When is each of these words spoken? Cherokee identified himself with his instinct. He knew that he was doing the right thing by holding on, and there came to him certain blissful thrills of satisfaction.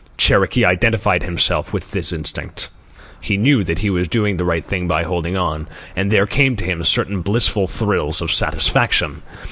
Cherokee 0.17 0.65
identified 0.65 1.21
himself 1.21 1.71
with 1.73 1.93
his 1.93 2.11
instinct. 2.11 2.71
He 3.19 3.37
knew 3.37 3.63
that 3.63 3.77
he 3.77 3.91
was 3.91 4.07
doing 4.07 4.37
the 4.37 4.43
right 4.43 4.65
thing 4.65 4.87
by 4.87 5.03
holding 5.03 5.37
on, 5.37 5.67
and 5.95 6.09
there 6.09 6.25
came 6.25 6.55
to 6.55 6.65
him 6.65 6.83
certain 6.83 7.21
blissful 7.21 7.67
thrills 7.67 8.19
of 8.19 8.31
satisfaction. 8.31 9.21